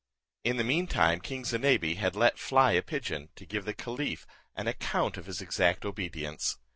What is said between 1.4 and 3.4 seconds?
Zinebi had let fly a pigeon